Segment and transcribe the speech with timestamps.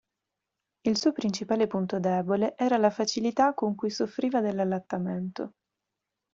[0.87, 5.53] Il suo principale punto debole era la facilità con cui soffriva dell'allettamento.